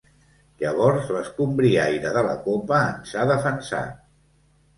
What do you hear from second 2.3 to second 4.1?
copa ens ha defensat.